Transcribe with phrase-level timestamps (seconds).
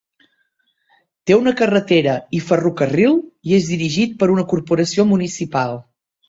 [1.29, 3.13] Té una carretera i ferrocarril
[3.51, 5.79] i és dirigit per una corporació municipal.